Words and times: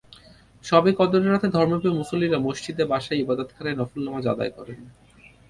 শবে 0.65 0.91
কদরের 0.99 1.31
রাতে 1.31 1.47
ধর্মপ্রিয় 1.47 1.93
মুসল্লিরা 1.93 2.37
মসজিদে, 2.39 2.83
বাসায়, 2.85 3.21
ইবাদতখানায় 3.23 3.77
নফল 3.79 3.99
নামাজ 4.05 4.25
আদায় 4.27 4.53
করেন। 4.57 4.79